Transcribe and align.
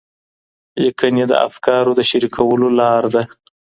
لیکنې 0.83 1.23
د 1.27 1.33
افکارو 1.47 1.91
د 1.95 1.99
شریکولو 2.09 2.67
لار 2.79 3.03
ده. 3.13 3.21